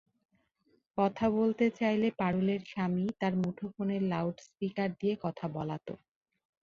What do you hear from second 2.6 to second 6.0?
স্বামী তাঁর মুঠোফোনের loud speaker দিয়ে কথা বলাত।